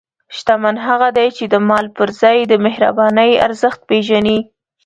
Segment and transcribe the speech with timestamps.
[0.35, 4.39] شتمن هغه دی چې د مال پر ځای د مهربانۍ ارزښت پېژني.